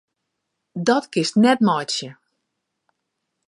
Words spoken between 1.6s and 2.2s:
meitsje!